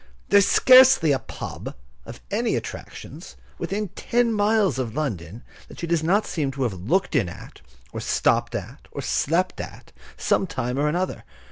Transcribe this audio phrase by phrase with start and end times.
[0.29, 1.75] There's scarcely a pub.
[2.07, 6.73] of any attractions within ten miles of London that she does not seem to have
[6.73, 7.61] looked in at,
[7.93, 11.23] or stopped at, or slept at, some time or other.